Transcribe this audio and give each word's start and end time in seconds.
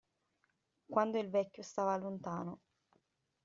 Quando 0.87 1.19
il 1.19 1.29
vecchio 1.29 1.61
stava 1.61 1.95
lontano. 1.95 2.61